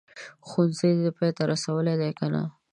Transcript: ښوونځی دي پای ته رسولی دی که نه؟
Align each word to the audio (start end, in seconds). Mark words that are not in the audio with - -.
ښوونځی 0.47 0.91
دي 0.99 1.09
پای 1.17 1.31
ته 1.37 1.43
رسولی 1.51 1.95
دی 2.01 2.11
که 2.17 2.25
نه؟ 2.33 2.41